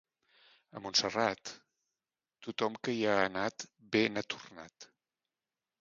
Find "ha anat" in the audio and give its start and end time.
3.11-3.71